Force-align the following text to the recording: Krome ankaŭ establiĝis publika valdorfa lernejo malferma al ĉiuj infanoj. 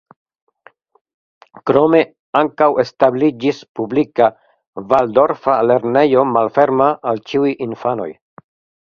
Krome 1.69 1.99
ankaŭ 2.39 2.69
establiĝis 2.83 3.59
publika 3.81 4.29
valdorfa 4.95 5.59
lernejo 5.73 6.25
malferma 6.33 6.89
al 7.13 7.23
ĉiuj 7.29 7.53
infanoj. 7.69 8.09